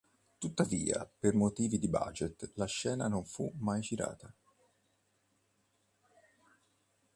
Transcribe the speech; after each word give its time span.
Tuttavia 0.39 1.07
per 1.19 1.35
motivi 1.35 1.77
di 1.77 1.87
budget 1.87 2.53
la 2.55 2.65
scena 2.65 3.07
non 3.07 3.23
fu 3.23 3.53
mai 3.59 3.81
girata. 3.81 4.33